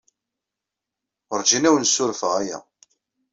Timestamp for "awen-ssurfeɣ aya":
1.71-2.57